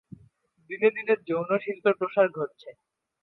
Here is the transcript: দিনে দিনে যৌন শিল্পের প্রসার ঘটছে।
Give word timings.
দিনে 0.69 0.89
দিনে 0.95 1.13
যৌন 1.27 1.49
শিল্পের 1.63 1.95
প্রসার 1.99 2.27
ঘটছে। 2.31 2.69